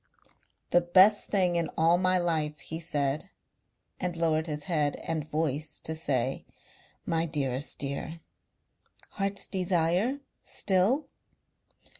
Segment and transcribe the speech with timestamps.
[0.71, 3.29] "The best thing in all my life," he said,
[3.99, 6.43] and lowered his head and voice to say:
[7.05, 8.19] "My dearest dear."
[9.11, 11.05] "Heart's desire still